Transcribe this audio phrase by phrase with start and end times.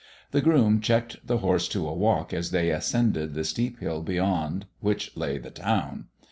[0.31, 4.65] The groom checked the horse to a walk as they ascended the steep hill beyond
[4.79, 6.05] which lay the town.